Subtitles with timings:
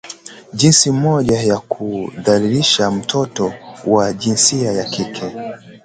[0.53, 3.53] jinsi moja ya kumdhalilisha mtoto
[3.85, 5.33] wa jinsia ya kike